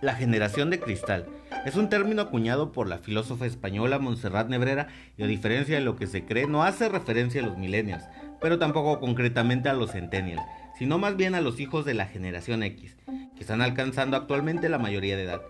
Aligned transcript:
La 0.00 0.14
generación 0.14 0.70
de 0.70 0.78
cristal 0.78 1.26
es 1.66 1.74
un 1.74 1.88
término 1.88 2.22
acuñado 2.22 2.70
por 2.70 2.88
la 2.88 2.98
filósofa 2.98 3.46
española 3.46 3.98
Montserrat 3.98 4.48
Nebrera 4.48 4.86
y 5.16 5.24
a 5.24 5.26
diferencia 5.26 5.76
de 5.76 5.84
lo 5.84 5.96
que 5.96 6.06
se 6.06 6.24
cree 6.24 6.46
no 6.46 6.62
hace 6.62 6.88
referencia 6.88 7.42
a 7.42 7.46
los 7.46 7.58
millennials, 7.58 8.04
pero 8.40 8.60
tampoco 8.60 9.00
concretamente 9.00 9.68
a 9.68 9.72
los 9.72 9.90
centennials, 9.90 10.42
sino 10.78 10.98
más 10.98 11.16
bien 11.16 11.34
a 11.34 11.40
los 11.40 11.58
hijos 11.58 11.84
de 11.84 11.94
la 11.94 12.06
generación 12.06 12.62
X, 12.62 12.96
que 13.34 13.40
están 13.40 13.60
alcanzando 13.60 14.16
actualmente 14.16 14.68
la 14.68 14.78
mayoría 14.78 15.16
de 15.16 15.24
edad. 15.24 15.42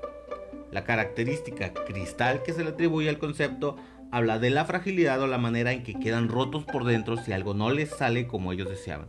La 0.72 0.84
característica 0.84 1.74
cristal 1.74 2.42
que 2.42 2.54
se 2.54 2.64
le 2.64 2.70
atribuye 2.70 3.10
al 3.10 3.18
concepto 3.18 3.76
habla 4.10 4.38
de 4.38 4.48
la 4.48 4.64
fragilidad 4.64 5.20
o 5.20 5.26
la 5.26 5.36
manera 5.36 5.72
en 5.72 5.82
que 5.82 6.00
quedan 6.00 6.28
rotos 6.28 6.64
por 6.64 6.84
dentro 6.84 7.18
si 7.18 7.32
algo 7.32 7.52
no 7.52 7.68
les 7.70 7.90
sale 7.90 8.26
como 8.26 8.52
ellos 8.52 8.70
deseaban. 8.70 9.08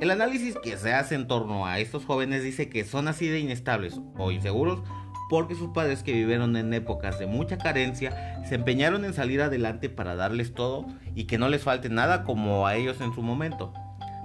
El 0.00 0.12
análisis 0.12 0.54
que 0.62 0.76
se 0.76 0.92
hace 0.92 1.16
en 1.16 1.26
torno 1.26 1.66
a 1.66 1.80
estos 1.80 2.04
jóvenes 2.04 2.44
dice 2.44 2.68
que 2.68 2.84
son 2.84 3.08
así 3.08 3.26
de 3.26 3.40
inestables 3.40 4.00
o 4.16 4.30
inseguros 4.30 4.80
porque 5.28 5.56
sus 5.56 5.70
padres 5.70 6.04
que 6.04 6.12
vivieron 6.12 6.56
en 6.56 6.72
épocas 6.72 7.18
de 7.18 7.26
mucha 7.26 7.58
carencia 7.58 8.44
se 8.48 8.54
empeñaron 8.54 9.04
en 9.04 9.12
salir 9.12 9.42
adelante 9.42 9.90
para 9.90 10.14
darles 10.14 10.54
todo 10.54 10.86
y 11.16 11.24
que 11.24 11.36
no 11.36 11.48
les 11.48 11.64
falte 11.64 11.88
nada 11.88 12.22
como 12.22 12.68
a 12.68 12.76
ellos 12.76 13.00
en 13.00 13.12
su 13.12 13.22
momento. 13.22 13.72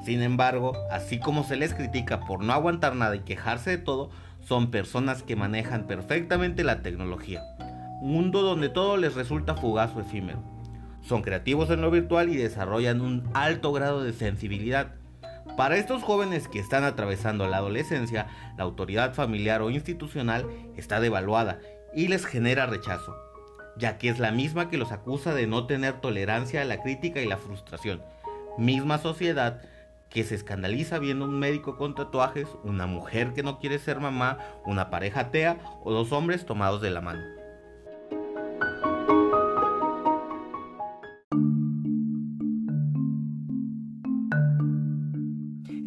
Sin 0.06 0.22
embargo, 0.22 0.74
así 0.92 1.20
como 1.20 1.44
se 1.44 1.56
les 1.56 1.74
critica 1.74 2.20
por 2.20 2.44
no 2.44 2.54
aguantar 2.54 2.96
nada 2.96 3.16
y 3.16 3.22
quejarse 3.22 3.72
de 3.72 3.78
todo, 3.80 4.12
son 4.42 4.70
personas 4.70 5.24
que 5.24 5.36
manejan 5.36 5.88
perfectamente 5.88 6.64
la 6.64 6.84
tecnología. 6.84 7.42
Un 8.00 8.12
mundo 8.12 8.44
donde 8.44 8.70
todo 8.70 8.96
les 8.98 9.16
resulta 9.16 9.56
fugaz 9.56 9.96
o 9.96 10.02
efímero. 10.02 10.44
Son 11.02 11.24
creativos 11.24 11.72
en 11.72 11.82
lo 11.82 11.90
virtual 11.90 12.30
y 12.30 12.38
desarrollan 12.38 13.02
un 13.02 13.24
alto 13.34 13.74
grado 13.74 14.04
de 14.04 14.14
sensibilidad 14.14 14.94
para 15.56 15.78
estos 15.78 16.04
jóvenes 16.04 16.48
que 16.48 16.60
están 16.60 16.84
atravesando 16.84 17.48
la 17.48 17.58
adolescencia, 17.58 18.28
la 18.58 18.64
autoridad 18.64 19.14
familiar 19.14 19.62
o 19.62 19.70
institucional 19.70 20.50
está 20.76 21.00
devaluada 21.00 21.60
y 21.94 22.08
les 22.08 22.26
genera 22.26 22.66
rechazo, 22.66 23.16
ya 23.78 23.98
que 23.98 24.10
es 24.10 24.20
la 24.20 24.32
misma 24.32 24.70
que 24.70 24.78
los 24.78 24.92
acusa 24.92 25.34
de 25.34 25.48
no 25.48 25.68
tener 25.68 26.02
tolerancia 26.02 26.62
a 26.62 26.66
la 26.66 26.82
crítica 26.82 27.22
y 27.22 27.28
la 27.28 27.38
frustración. 27.38 28.02
Misma 28.58 28.98
sociedad 28.98 29.62
que 30.10 30.24
se 30.24 30.36
escandaliza 30.36 31.00
viendo 31.00 31.26
un 31.26 31.40
médico 31.40 31.78
con 31.78 31.96
tatuajes, 31.96 32.48
una 32.64 32.86
mujer 32.86 33.34
que 33.34 33.44
no 33.44 33.60
quiere 33.60 33.80
ser 33.80 34.00
mamá, 34.00 34.38
una 34.66 34.90
pareja 34.90 35.22
atea 35.22 35.58
o 35.84 35.92
dos 35.92 36.12
hombres 36.12 36.46
tomados 36.46 36.82
de 36.82 36.92
la 36.92 37.02
mano. 37.02 37.43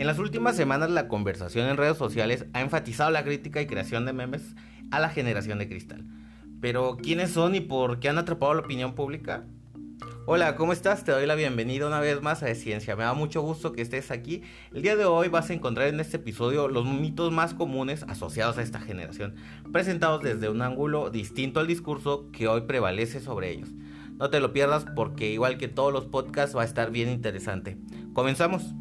En 0.07 0.11
las 0.11 0.21
últimas 0.21 0.55
semanas 0.55 0.89
la 0.89 1.09
conversación 1.09 1.67
en 1.67 1.77
redes 1.77 1.99
sociales 1.99 2.47
ha 2.53 2.61
enfatizado 2.61 3.11
la 3.11 3.25
crítica 3.25 3.61
y 3.61 3.67
creación 3.67 4.07
de 4.07 4.13
memes 4.13 4.55
a 4.93 5.01
la 5.01 5.09
generación 5.09 5.59
de 5.59 5.69
cristal. 5.69 6.05
Pero 6.61 6.97
¿quiénes 6.97 7.33
son 7.33 7.57
y 7.57 7.61
por 7.61 7.99
qué 7.99 8.09
han 8.09 8.19
atrapado 8.19 8.55
la 8.55 8.61
opinión 8.61 8.95
pública? 8.95 9.47
Hola, 10.27 10.55
¿cómo 10.55 10.73
estás? 10.73 11.03
Te 11.03 11.11
doy 11.11 11.27
la 11.27 11.35
bienvenida 11.35 11.89
una 11.89 11.99
vez 11.99 12.23
más 12.23 12.45
a 12.45 12.47
De 12.47 12.55
Ciencia. 12.55 12.95
Me 12.95 13.03
da 13.03 13.15
mucho 13.15 13.43
gusto 13.43 13.73
que 13.73 13.83
estés 13.83 14.13
aquí. 14.13 14.43
El 14.73 14.83
día 14.83 14.95
de 14.95 15.07
hoy 15.07 15.27
vas 15.27 15.51
a 15.51 15.55
encontrar 15.55 15.89
en 15.89 15.99
este 15.99 16.19
episodio 16.19 16.69
los 16.69 16.87
mitos 16.87 17.33
más 17.33 17.53
comunes 17.53 18.05
asociados 18.05 18.59
a 18.59 18.63
esta 18.63 18.79
generación, 18.79 19.35
presentados 19.73 20.23
desde 20.23 20.49
un 20.49 20.63
ángulo 20.63 21.11
distinto 21.11 21.59
al 21.59 21.67
discurso 21.67 22.31
que 22.31 22.47
hoy 22.47 22.61
prevalece 22.61 23.19
sobre 23.19 23.51
ellos. 23.51 23.71
No 24.21 24.31
te 24.31 24.39
lo 24.39 24.53
pierdas 24.53 24.87
porque 24.95 25.33
igual 25.33 25.59
que 25.59 25.67
todos 25.67 25.93
los 25.93 26.07
podcasts 26.07 26.57
va 26.57 26.63
a 26.63 26.65
estar 26.65 26.93
bien 26.93 27.09
interesante. 27.09 27.77
Comenzamos. 28.13 28.73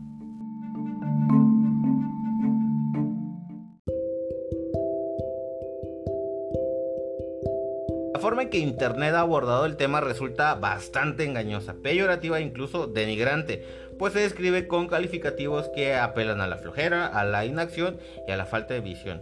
Forma 8.36 8.44
en 8.44 8.50
que 8.50 8.58
Internet 8.58 9.16
ha 9.16 9.22
abordado 9.22 9.66
el 9.66 9.78
tema 9.78 10.02
resulta 10.02 10.56
bastante 10.56 11.24
engañosa, 11.24 11.76
peyorativa 11.82 12.38
e 12.38 12.42
incluso 12.42 12.86
denigrante, 12.86 13.64
pues 13.98 14.12
se 14.12 14.20
describe 14.20 14.68
con 14.68 14.90
calificativos 14.90 15.70
que 15.74 15.96
apelan 15.96 16.42
a 16.42 16.48
la 16.48 16.58
flojera, 16.58 17.08
a 17.08 17.24
la 17.24 17.46
inacción 17.46 17.98
y 18.28 18.34
a 18.34 18.36
la 18.36 18.46
falta 18.46 18.74
de 18.74 18.82
visión. 18.82 19.22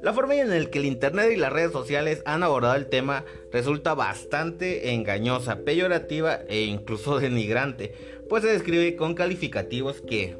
La 0.00 0.14
forma 0.14 0.36
en 0.36 0.48
la 0.48 0.70
que 0.70 0.78
el 0.78 0.86
Internet 0.86 1.30
y 1.30 1.36
las 1.36 1.52
redes 1.52 1.72
sociales 1.72 2.22
han 2.24 2.42
abordado 2.42 2.74
el 2.74 2.86
tema 2.86 3.26
resulta 3.52 3.92
bastante 3.92 4.94
engañosa, 4.94 5.58
peyorativa 5.66 6.38
e 6.48 6.62
incluso 6.62 7.18
denigrante, 7.20 7.92
pues 8.30 8.44
se 8.44 8.50
describe 8.50 8.96
con 8.96 9.14
calificativos 9.14 10.00
que 10.00 10.38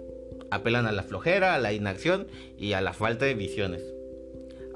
apelan 0.51 0.87
a 0.87 0.93
la 0.93 1.03
flojera, 1.03 1.55
a 1.55 1.59
la 1.59 1.75
inacción 1.75 2.27
y 2.57 2.73
a 2.73 2.81
la 2.81 2.95
falta 2.95 3.27
de 3.27 3.35
visiones. 3.35 3.98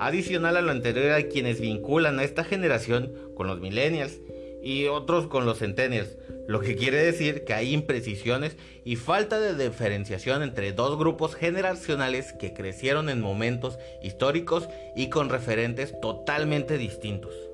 Adicional 0.04 0.56
a 0.56 0.62
lo 0.62 0.72
anterior 0.72 1.12
hay 1.12 1.26
quienes 1.26 1.60
vinculan 1.60 2.18
a 2.18 2.24
esta 2.24 2.42
generación 2.42 3.12
con 3.36 3.46
los 3.46 3.60
millennials 3.60 4.18
y 4.60 4.86
otros 4.86 5.28
con 5.28 5.46
los 5.46 5.60
centennials, 5.60 6.18
lo 6.48 6.58
que 6.58 6.74
quiere 6.74 6.96
decir 6.96 7.44
que 7.44 7.54
hay 7.54 7.72
imprecisiones 7.72 8.56
y 8.84 8.96
falta 8.96 9.38
de 9.38 9.54
diferenciación 9.54 10.42
entre 10.42 10.72
dos 10.72 10.98
grupos 10.98 11.36
generacionales 11.36 12.32
que 12.32 12.52
crecieron 12.52 13.10
en 13.10 13.20
momentos 13.20 13.78
históricos 14.02 14.68
y 14.96 15.08
con 15.08 15.28
referentes 15.28 15.94
totalmente 16.00 16.78
distintos. 16.78 17.51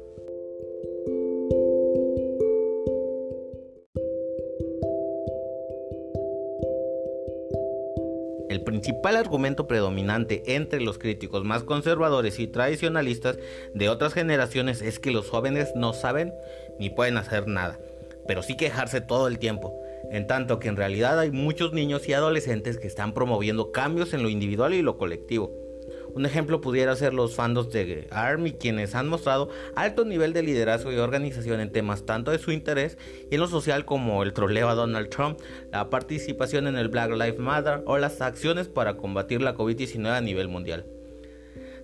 Principal 8.68 9.16
argumento 9.16 9.66
predominante 9.66 10.42
entre 10.54 10.82
los 10.82 10.98
críticos 10.98 11.42
más 11.42 11.62
conservadores 11.62 12.38
y 12.38 12.48
tradicionalistas 12.48 13.38
de 13.72 13.88
otras 13.88 14.12
generaciones 14.12 14.82
es 14.82 14.98
que 14.98 15.10
los 15.10 15.30
jóvenes 15.30 15.72
no 15.74 15.94
saben 15.94 16.34
ni 16.78 16.90
pueden 16.90 17.16
hacer 17.16 17.46
nada, 17.48 17.80
pero 18.26 18.42
sí 18.42 18.58
quejarse 18.58 19.00
todo 19.00 19.26
el 19.26 19.38
tiempo, 19.38 19.74
en 20.10 20.26
tanto 20.26 20.58
que 20.58 20.68
en 20.68 20.76
realidad 20.76 21.18
hay 21.18 21.30
muchos 21.30 21.72
niños 21.72 22.06
y 22.10 22.12
adolescentes 22.12 22.76
que 22.76 22.88
están 22.88 23.14
promoviendo 23.14 23.72
cambios 23.72 24.12
en 24.12 24.22
lo 24.22 24.28
individual 24.28 24.74
y 24.74 24.82
lo 24.82 24.98
colectivo. 24.98 25.67
Un 26.14 26.26
ejemplo 26.26 26.60
pudiera 26.60 26.96
ser 26.96 27.14
los 27.14 27.34
fandos 27.34 27.70
de 27.70 28.08
ARMY, 28.10 28.52
quienes 28.52 28.94
han 28.94 29.08
mostrado 29.08 29.50
alto 29.76 30.04
nivel 30.04 30.32
de 30.32 30.42
liderazgo 30.42 30.92
y 30.92 30.96
organización 30.96 31.60
en 31.60 31.70
temas 31.70 32.06
tanto 32.06 32.30
de 32.30 32.38
su 32.38 32.50
interés 32.50 32.98
y 33.30 33.34
en 33.34 33.40
lo 33.40 33.48
social 33.48 33.84
como 33.84 34.22
el 34.22 34.32
troleo 34.32 34.68
a 34.68 34.74
Donald 34.74 35.10
Trump, 35.10 35.38
la 35.70 35.90
participación 35.90 36.66
en 36.66 36.76
el 36.76 36.88
Black 36.88 37.10
Lives 37.10 37.38
Matter 37.38 37.82
o 37.86 37.98
las 37.98 38.20
acciones 38.20 38.68
para 38.68 38.96
combatir 38.96 39.42
la 39.42 39.54
COVID-19 39.54 40.08
a 40.08 40.20
nivel 40.20 40.48
mundial. 40.48 40.84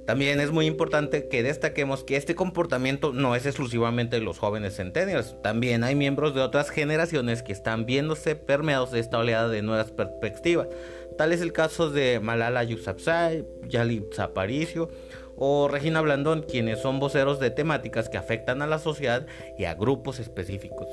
También 0.07 0.39
es 0.39 0.51
muy 0.51 0.67
importante 0.67 1.29
que 1.29 1.43
destaquemos 1.43 2.05
que 2.05 2.17
este 2.17 2.35
comportamiento 2.35 3.15
no 3.15 3.35
es 3.35 3.47
exclusivamente 3.47 4.17
de 4.17 4.23
los 4.23 4.39
jóvenes 4.39 4.77
centennials, 4.77 5.35
también 5.43 5.83
hay 5.83 5.95
miembros 5.95 6.35
de 6.35 6.43
otras 6.43 6.69
generaciones 6.69 7.43
que 7.43 7.53
están 7.53 7.87
viéndose 7.87 8.37
permeados 8.37 8.91
de 8.91 9.01
esta 9.01 9.19
oleada 9.19 9.49
de 9.49 9.63
nuevas 9.63 9.93
perspectivas. 9.93 10.69
Tal 11.17 11.33
es 11.33 11.41
el 11.41 11.53
caso 11.53 11.91
de 11.91 12.19
Malala 12.21 12.65
Yousafzai, 12.65 13.45
Yali 13.69 14.05
Aparicio 14.19 14.89
o 15.37 15.69
Regina 15.69 16.01
Blandón, 16.01 16.43
quienes 16.43 16.81
son 16.81 16.99
voceros 17.01 17.39
de 17.41 17.51
temáticas 17.51 18.09
que 18.09 18.19
afectan 18.19 18.63
a 18.63 18.67
la 18.67 18.79
sociedad 18.79 19.27
y 19.59 19.65
a 19.65 19.75
grupos 19.75 20.19
específicos. 20.19 20.89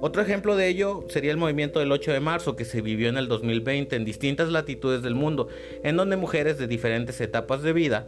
Otro 0.00 0.20
ejemplo 0.20 0.56
de 0.56 0.68
ello 0.68 1.04
sería 1.08 1.30
el 1.30 1.36
movimiento 1.36 1.78
del 1.78 1.92
8 1.92 2.12
de 2.12 2.20
marzo 2.20 2.56
que 2.56 2.64
se 2.64 2.80
vivió 2.80 3.08
en 3.08 3.16
el 3.16 3.28
2020 3.28 3.94
en 3.94 4.04
distintas 4.04 4.48
latitudes 4.48 5.02
del 5.02 5.14
mundo, 5.14 5.48
en 5.84 5.96
donde 5.96 6.16
mujeres 6.16 6.58
de 6.58 6.66
diferentes 6.66 7.20
etapas 7.20 7.62
de 7.62 7.72
vida 7.72 8.06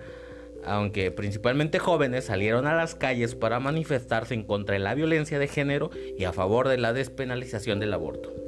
aunque 0.67 1.11
principalmente 1.11 1.79
jóvenes 1.79 2.25
salieron 2.25 2.67
a 2.67 2.75
las 2.75 2.95
calles 2.95 3.35
para 3.35 3.61
manifestarse 3.61 4.35
en 4.35 4.45
contra 4.45 4.73
de 4.75 4.79
la 4.79 4.95
violencia 4.95 5.39
de 5.39 5.49
género 5.49 5.91
y 6.19 6.25
a 6.25 6.33
favor 6.33 6.69
de 6.69 6.79
la 6.79 6.93
despenalización 6.93 7.81
del 7.81 7.93
aborto. 7.93 8.44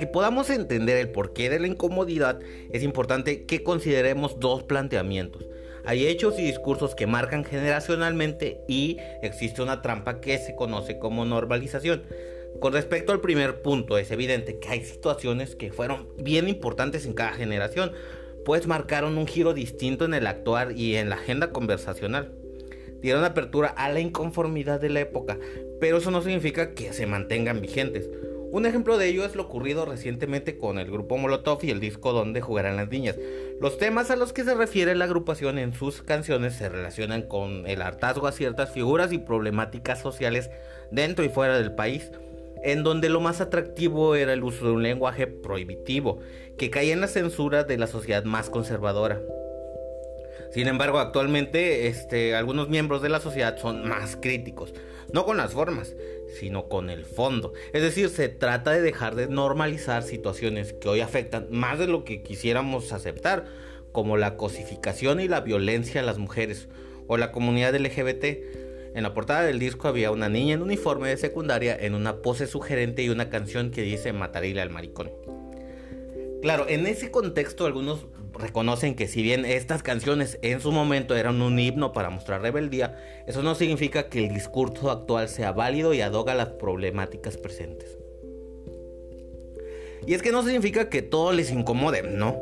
Que 0.00 0.06
podamos 0.06 0.48
entender 0.48 0.96
el 0.96 1.10
porqué 1.10 1.50
de 1.50 1.60
la 1.60 1.66
incomodidad, 1.66 2.40
es 2.72 2.82
importante 2.82 3.44
que 3.44 3.62
consideremos 3.62 4.40
dos 4.40 4.62
planteamientos. 4.62 5.44
Hay 5.84 6.06
hechos 6.06 6.38
y 6.38 6.42
discursos 6.42 6.94
que 6.94 7.06
marcan 7.06 7.44
generacionalmente 7.44 8.62
y 8.66 8.96
existe 9.20 9.60
una 9.60 9.82
trampa 9.82 10.22
que 10.22 10.38
se 10.38 10.56
conoce 10.56 10.98
como 10.98 11.26
normalización. 11.26 12.02
Con 12.60 12.72
respecto 12.72 13.12
al 13.12 13.20
primer 13.20 13.60
punto, 13.60 13.98
es 13.98 14.10
evidente 14.10 14.58
que 14.58 14.70
hay 14.70 14.84
situaciones 14.84 15.54
que 15.54 15.70
fueron 15.70 16.08
bien 16.16 16.48
importantes 16.48 17.04
en 17.04 17.12
cada 17.12 17.32
generación, 17.32 17.92
pues 18.46 18.66
marcaron 18.66 19.18
un 19.18 19.26
giro 19.26 19.52
distinto 19.52 20.06
en 20.06 20.14
el 20.14 20.26
actuar 20.26 20.72
y 20.72 20.96
en 20.96 21.10
la 21.10 21.16
agenda 21.16 21.50
conversacional. 21.52 22.32
Dieron 23.02 23.24
apertura 23.24 23.68
a 23.68 23.90
la 23.90 24.00
inconformidad 24.00 24.80
de 24.80 24.88
la 24.88 25.00
época, 25.00 25.38
pero 25.78 25.98
eso 25.98 26.10
no 26.10 26.22
significa 26.22 26.72
que 26.72 26.94
se 26.94 27.06
mantengan 27.06 27.60
vigentes. 27.60 28.08
Un 28.52 28.66
ejemplo 28.66 28.98
de 28.98 29.06
ello 29.06 29.24
es 29.24 29.36
lo 29.36 29.44
ocurrido 29.44 29.84
recientemente 29.84 30.58
con 30.58 30.78
el 30.78 30.90
grupo 30.90 31.16
Molotov 31.16 31.60
y 31.62 31.70
el 31.70 31.78
disco 31.78 32.12
Donde 32.12 32.40
jugarán 32.40 32.76
las 32.76 32.88
niñas. 32.88 33.16
Los 33.60 33.78
temas 33.78 34.10
a 34.10 34.16
los 34.16 34.32
que 34.32 34.42
se 34.42 34.54
refiere 34.54 34.96
la 34.96 35.04
agrupación 35.04 35.58
en 35.58 35.72
sus 35.72 36.02
canciones 36.02 36.54
se 36.54 36.68
relacionan 36.68 37.22
con 37.22 37.66
el 37.68 37.80
hartazgo 37.80 38.26
a 38.26 38.32
ciertas 38.32 38.72
figuras 38.72 39.12
y 39.12 39.18
problemáticas 39.18 40.00
sociales 40.00 40.50
dentro 40.90 41.24
y 41.24 41.28
fuera 41.28 41.58
del 41.58 41.74
país 41.74 42.10
en 42.62 42.82
donde 42.82 43.08
lo 43.08 43.20
más 43.20 43.40
atractivo 43.40 44.14
era 44.14 44.32
el 44.32 44.42
uso 44.42 44.66
de 44.66 44.72
un 44.72 44.82
lenguaje 44.82 45.26
prohibitivo, 45.26 46.18
que 46.58 46.70
caía 46.70 46.92
en 46.92 47.00
la 47.00 47.08
censura 47.08 47.64
de 47.64 47.78
la 47.78 47.86
sociedad 47.86 48.24
más 48.24 48.50
conservadora. 48.50 49.20
Sin 50.52 50.66
embargo, 50.66 50.98
actualmente 50.98 51.86
este, 51.86 52.34
algunos 52.34 52.68
miembros 52.68 53.02
de 53.02 53.08
la 53.08 53.20
sociedad 53.20 53.56
son 53.56 53.88
más 53.88 54.16
críticos, 54.16 54.74
no 55.12 55.24
con 55.24 55.36
las 55.36 55.52
formas, 55.52 55.94
sino 56.38 56.68
con 56.68 56.90
el 56.90 57.04
fondo. 57.04 57.52
Es 57.72 57.82
decir, 57.82 58.08
se 58.08 58.28
trata 58.28 58.72
de 58.72 58.82
dejar 58.82 59.14
de 59.14 59.28
normalizar 59.28 60.02
situaciones 60.02 60.72
que 60.72 60.88
hoy 60.88 61.00
afectan 61.00 61.46
más 61.50 61.78
de 61.78 61.86
lo 61.86 62.04
que 62.04 62.22
quisiéramos 62.22 62.92
aceptar, 62.92 63.46
como 63.92 64.16
la 64.16 64.36
cosificación 64.36 65.20
y 65.20 65.28
la 65.28 65.40
violencia 65.40 66.00
a 66.00 66.04
las 66.04 66.18
mujeres 66.18 66.68
o 67.06 67.16
la 67.16 67.32
comunidad 67.32 67.74
LGBT. 67.74 68.24
En 68.94 69.02
la 69.02 69.14
portada 69.14 69.42
del 69.42 69.58
disco 69.58 69.88
había 69.88 70.10
una 70.10 70.28
niña 70.28 70.54
en 70.54 70.62
uniforme 70.62 71.08
de 71.08 71.16
secundaria 71.16 71.76
en 71.76 71.94
una 71.94 72.22
pose 72.22 72.46
sugerente 72.46 73.02
y 73.02 73.08
una 73.08 73.30
canción 73.30 73.70
que 73.70 73.82
dice 73.82 74.12
matarile 74.12 74.60
al 74.60 74.70
maricón. 74.70 75.10
Claro, 76.42 76.66
en 76.68 76.86
ese 76.86 77.10
contexto 77.10 77.66
algunos 77.66 78.06
reconocen 78.40 78.94
que 78.94 79.06
si 79.06 79.22
bien 79.22 79.44
estas 79.44 79.82
canciones 79.82 80.38
en 80.42 80.60
su 80.60 80.72
momento 80.72 81.16
eran 81.16 81.40
un 81.42 81.58
himno 81.58 81.92
para 81.92 82.10
mostrar 82.10 82.42
rebeldía, 82.42 82.96
eso 83.26 83.42
no 83.42 83.54
significa 83.54 84.08
que 84.08 84.26
el 84.26 84.34
discurso 84.34 84.90
actual 84.90 85.28
sea 85.28 85.52
válido 85.52 85.94
y 85.94 86.00
adoga 86.00 86.34
las 86.34 86.48
problemáticas 86.48 87.36
presentes. 87.36 87.98
Y 90.06 90.14
es 90.14 90.22
que 90.22 90.32
no 90.32 90.42
significa 90.42 90.88
que 90.88 91.02
todo 91.02 91.32
les 91.32 91.50
incomode, 91.50 92.02
¿no? 92.02 92.40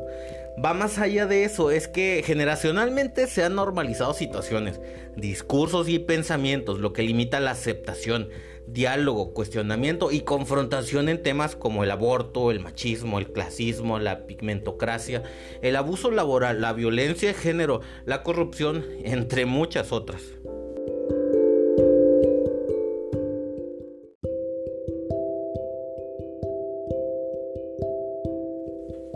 va 0.65 0.75
más 0.75 0.99
allá 0.99 1.27
de 1.27 1.45
eso, 1.45 1.71
es 1.71 1.89
que 1.89 2.23
generacionalmente 2.25 3.27
se 3.27 3.45
han 3.45 3.55
normalizado 3.55 4.15
situaciones, 4.15 4.81
discursos 5.17 5.89
y 5.89 5.99
pensamientos, 5.99 6.81
lo 6.81 6.93
que 6.93 7.03
limita 7.03 7.41
la 7.41 7.53
aceptación, 7.53 8.29
diálogo, 8.73 9.33
cuestionamiento 9.33 10.11
y 10.11 10.21
confrontación 10.21 11.09
en 11.09 11.23
temas 11.23 11.57
como 11.57 11.85
el 11.85 11.91
aborto, 11.91 12.51
el 12.51 12.61
machismo, 12.61 13.19
el 13.19 13.33
clasismo, 13.33 13.99
la 13.99 14.27
pigmentocracia, 14.27 15.23
el 15.63 15.77
abuso 15.77 16.11
laboral, 16.11 16.61
la 16.61 16.73
violencia 16.73 17.29
de 17.29 17.35
género, 17.35 17.81
la 18.05 18.23
corrupción, 18.23 18.85
entre 19.05 19.47
muchas 19.47 19.93
otras. 19.93 20.23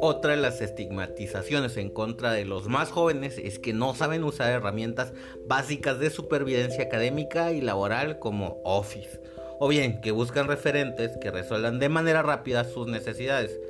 Otra 0.04 0.32
de 0.32 0.36
las 0.38 0.60
estigmatizaciones 0.60 1.76
en 1.76 1.88
contra 1.88 2.32
de 2.32 2.44
los 2.44 2.66
más 2.66 2.90
jóvenes 2.90 3.38
es 3.38 3.60
que 3.60 3.72
no 3.72 3.94
saben 3.94 4.24
usar 4.24 4.50
herramientas 4.50 5.12
básicas 5.46 6.00
de 6.00 6.10
supervivencia 6.10 6.82
académica 6.82 7.52
y 7.52 7.60
laboral 7.60 8.18
como 8.18 8.60
Office, 8.64 9.20
o 9.64 9.68
bien 9.68 10.00
que 10.00 10.10
buscan 10.10 10.48
referentes 10.48 11.16
que 11.18 11.30
resuelvan 11.30 11.78
de 11.78 11.88
manera 11.88 12.20
rápida 12.20 12.64
sus 12.64 12.88
necesidades, 12.88 13.60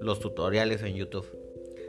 los 0.00 0.18
tutoriales 0.18 0.82
en 0.82 0.96
YouTube. 0.96 1.24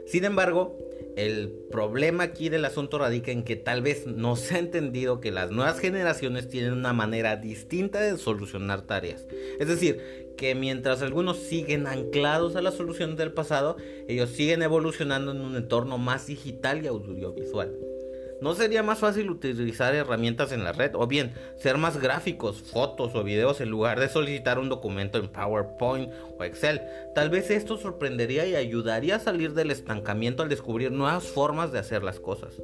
Sin 0.06 0.24
embargo, 0.24 0.78
el 1.16 1.48
problema 1.72 2.22
aquí 2.22 2.50
del 2.50 2.64
asunto 2.64 3.00
radica 3.00 3.32
en 3.32 3.42
que 3.42 3.56
tal 3.56 3.82
vez 3.82 4.06
no 4.06 4.36
se 4.36 4.54
ha 4.54 4.58
entendido 4.60 5.18
que 5.18 5.32
las 5.32 5.50
nuevas 5.50 5.80
generaciones 5.80 6.48
tienen 6.48 6.72
una 6.72 6.92
manera 6.92 7.34
distinta 7.34 8.00
de 8.00 8.16
solucionar 8.16 8.82
tareas. 8.82 9.26
Es 9.58 9.66
decir, 9.66 10.34
que 10.36 10.54
mientras 10.54 11.02
algunos 11.02 11.38
siguen 11.38 11.88
anclados 11.88 12.54
a 12.54 12.62
la 12.62 12.70
solución 12.70 13.16
del 13.16 13.32
pasado, 13.32 13.76
ellos 14.06 14.30
siguen 14.30 14.62
evolucionando 14.62 15.32
en 15.32 15.40
un 15.40 15.56
entorno 15.56 15.98
más 15.98 16.28
digital 16.28 16.84
y 16.84 16.86
audiovisual. 16.86 17.72
¿No 18.42 18.56
sería 18.56 18.82
más 18.82 18.98
fácil 18.98 19.30
utilizar 19.30 19.94
herramientas 19.94 20.50
en 20.50 20.64
la 20.64 20.72
red 20.72 20.96
o 20.96 21.06
bien 21.06 21.32
ser 21.56 21.78
más 21.78 21.98
gráficos, 21.98 22.60
fotos 22.60 23.14
o 23.14 23.22
videos 23.22 23.60
en 23.60 23.70
lugar 23.70 24.00
de 24.00 24.08
solicitar 24.08 24.58
un 24.58 24.68
documento 24.68 25.16
en 25.16 25.28
PowerPoint 25.28 26.10
o 26.36 26.42
Excel? 26.42 26.80
Tal 27.14 27.30
vez 27.30 27.52
esto 27.52 27.76
sorprendería 27.76 28.44
y 28.44 28.56
ayudaría 28.56 29.14
a 29.14 29.20
salir 29.20 29.54
del 29.54 29.70
estancamiento 29.70 30.42
al 30.42 30.48
descubrir 30.48 30.90
nuevas 30.90 31.22
formas 31.22 31.70
de 31.70 31.78
hacer 31.78 32.02
las 32.02 32.18
cosas. 32.18 32.60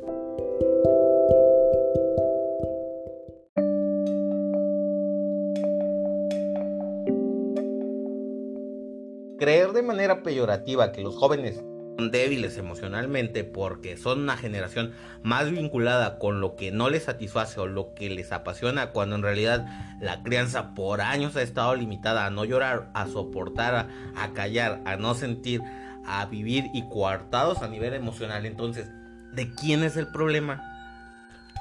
Creer 9.38 9.70
de 9.70 9.82
manera 9.82 10.24
peyorativa 10.24 10.90
que 10.90 11.02
los 11.02 11.14
jóvenes 11.14 11.62
débiles 11.98 12.56
emocionalmente 12.56 13.42
porque 13.42 13.96
son 13.96 14.20
una 14.20 14.36
generación 14.36 14.92
más 15.24 15.50
vinculada 15.50 16.18
con 16.20 16.40
lo 16.40 16.54
que 16.54 16.70
no 16.70 16.90
les 16.90 17.02
satisface 17.04 17.58
o 17.58 17.66
lo 17.66 17.92
que 17.94 18.08
les 18.08 18.30
apasiona 18.30 18.90
cuando 18.90 19.16
en 19.16 19.22
realidad 19.22 19.66
la 20.00 20.22
crianza 20.22 20.74
por 20.74 21.00
años 21.00 21.34
ha 21.34 21.42
estado 21.42 21.74
limitada 21.74 22.24
a 22.24 22.30
no 22.30 22.44
llorar, 22.44 22.88
a 22.94 23.08
soportar, 23.08 23.88
a, 24.16 24.32
callar, 24.32 24.80
a 24.84 24.96
no 24.96 25.14
sentir, 25.14 25.60
a 26.06 26.24
vivir 26.26 26.66
y 26.72 26.88
coartados 26.88 27.62
a 27.62 27.68
nivel 27.68 27.94
emocional. 27.94 28.46
Entonces, 28.46 28.88
¿de 29.32 29.52
quién 29.54 29.82
es 29.82 29.96
el 29.96 30.06
problema? 30.06 30.76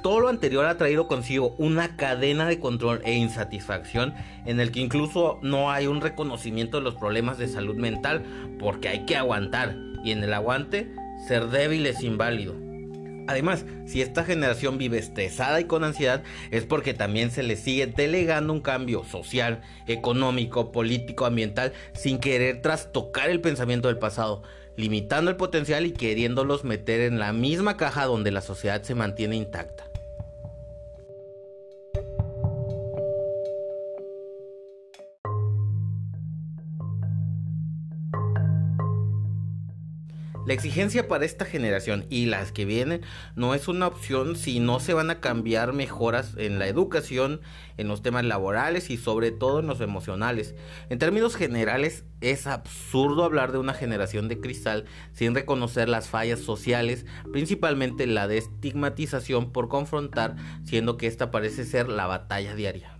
Todo 0.03 0.19
lo 0.19 0.29
anterior 0.29 0.65
ha 0.65 0.77
traído 0.77 1.07
consigo 1.07 1.55
una 1.57 1.97
cadena 1.97 2.47
de 2.47 2.59
control 2.59 3.01
e 3.03 3.15
insatisfacción 3.15 4.13
en 4.45 4.59
el 4.59 4.71
que 4.71 4.81
incluso 4.81 5.39
no 5.41 5.71
hay 5.71 5.87
un 5.87 6.01
reconocimiento 6.01 6.77
de 6.77 6.83
los 6.83 6.93
problemas 6.93 7.39
de 7.39 7.47
salud 7.47 7.75
mental 7.75 8.23
porque 8.59 8.89
hay 8.89 9.05
que 9.07 9.17
aguantar 9.17 9.75
y 10.07 10.11
en 10.11 10.23
el 10.23 10.33
aguante 10.33 10.87
ser 11.27 11.47
débil 11.47 11.85
es 11.85 12.01
inválido. 12.01 12.55
Además, 13.27 13.65
si 13.85 14.01
esta 14.01 14.23
generación 14.23 14.77
vive 14.77 14.97
estresada 14.97 15.59
y 15.59 15.65
con 15.65 15.83
ansiedad 15.83 16.23
es 16.49 16.63
porque 16.63 16.93
también 16.93 17.29
se 17.29 17.43
le 17.43 17.57
sigue 17.57 17.87
delegando 17.87 18.53
un 18.53 18.61
cambio 18.61 19.03
social, 19.03 19.61
económico, 19.85 20.71
político, 20.71 21.25
ambiental 21.25 21.73
sin 21.93 22.19
querer 22.19 22.61
trastocar 22.61 23.29
el 23.29 23.41
pensamiento 23.41 23.89
del 23.89 23.97
pasado, 23.97 24.43
limitando 24.77 25.29
el 25.29 25.35
potencial 25.35 25.85
y 25.85 25.91
queriéndolos 25.91 26.63
meter 26.63 27.01
en 27.01 27.19
la 27.19 27.33
misma 27.33 27.75
caja 27.75 28.05
donde 28.05 28.31
la 28.31 28.39
sociedad 28.39 28.81
se 28.83 28.95
mantiene 28.95 29.35
intacta. 29.35 29.86
La 40.47 40.53
exigencia 40.53 41.09
para 41.09 41.25
esta 41.25 41.43
generación 41.43 42.05
y 42.09 42.27
las 42.27 42.53
que 42.53 42.63
vienen 42.63 43.01
no 43.35 43.53
es 43.53 43.67
una 43.67 43.85
opción 43.85 44.37
si 44.37 44.61
no 44.61 44.79
se 44.79 44.93
van 44.93 45.09
a 45.09 45.19
cambiar 45.19 45.73
mejoras 45.73 46.35
en 46.37 46.57
la 46.57 46.67
educación, 46.67 47.41
en 47.75 47.89
los 47.89 48.01
temas 48.01 48.23
laborales 48.23 48.89
y 48.89 48.95
sobre 48.95 49.31
todo 49.31 49.59
en 49.59 49.67
los 49.67 49.81
emocionales. 49.81 50.55
En 50.89 50.99
términos 50.99 51.35
generales, 51.35 52.05
es 52.21 52.47
absurdo 52.47 53.25
hablar 53.25 53.51
de 53.51 53.57
una 53.57 53.73
generación 53.73 54.29
de 54.29 54.39
cristal 54.39 54.85
sin 55.11 55.35
reconocer 55.35 55.89
las 55.89 56.07
fallas 56.07 56.39
sociales, 56.39 57.05
principalmente 57.33 58.07
la 58.07 58.29
de 58.29 58.37
estigmatización 58.37 59.51
por 59.51 59.67
confrontar, 59.67 60.37
siendo 60.63 60.95
que 60.95 61.07
esta 61.07 61.29
parece 61.29 61.65
ser 61.65 61.89
la 61.89 62.07
batalla 62.07 62.55
diaria. 62.55 62.96